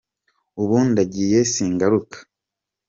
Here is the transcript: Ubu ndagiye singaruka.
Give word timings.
Ubu 0.61 0.77
ndagiye 0.89 1.39
singaruka. 1.51 2.17